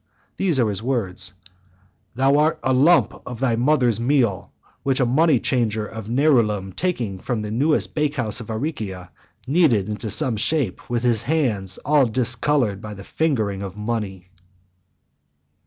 [0.35, 1.33] These are his words:
[2.15, 7.19] "Thou art a lump of thy mother's meal, which a money changer of Nerulum taking
[7.19, 9.11] from the newest bake house of Aricia,
[9.45, 14.31] kneaded into some shape, with his hands all discoloured by the fingering of money."